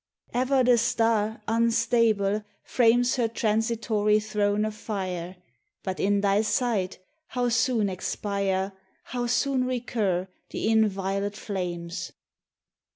Ever 0.33 0.63
the 0.63 0.79
star, 0.79 1.43
unstable, 1.47 2.43
frames 2.63 3.17
Her 3.17 3.27
transitory 3.27 4.19
throne 4.19 4.65
of 4.65 4.73
fire, 4.73 5.35
But 5.83 5.99
in 5.99 6.21
thy 6.21 6.41
sight 6.41 6.97
how 7.27 7.49
soon 7.49 7.87
expire, 7.87 8.71
How 9.03 9.27
soon 9.27 9.63
recur, 9.63 10.27
the 10.49 10.69
inviolate 10.69 11.37
flames 11.37 12.13